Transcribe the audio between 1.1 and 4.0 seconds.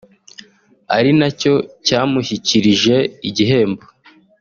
nacyo cyamushyikirije igihembo